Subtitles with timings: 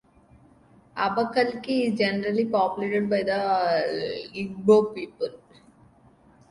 [0.97, 3.41] Abakaliki is generally populated by the
[4.33, 5.29] Igbo people.